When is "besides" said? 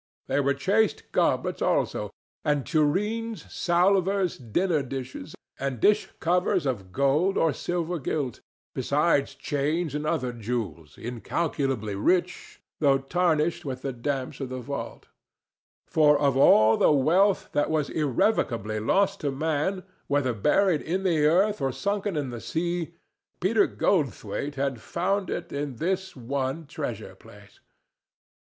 8.73-9.35